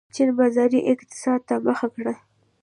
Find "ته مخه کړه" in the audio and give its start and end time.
1.47-2.13